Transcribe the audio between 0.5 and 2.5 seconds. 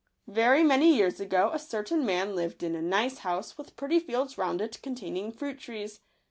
many years ago a certain man